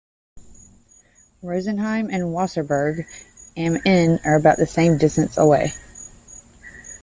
[1.43, 3.05] Rosenheim and Wasserburg
[3.55, 5.73] am Inn are about the same distance away.